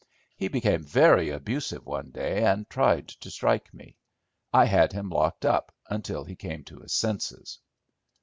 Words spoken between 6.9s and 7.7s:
senses.